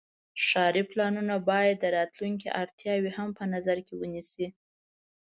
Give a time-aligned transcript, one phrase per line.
[0.45, 4.47] ښاري پلانونه باید د راتلونکي اړتیاوې هم په نظر کې ونیسي.